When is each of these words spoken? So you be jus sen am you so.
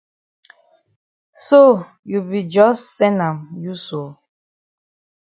So 1.45 1.61
you 2.11 2.19
be 2.29 2.39
jus 2.53 2.77
sen 2.95 3.15
am 3.27 3.37
you 3.63 3.75
so. 3.87 4.01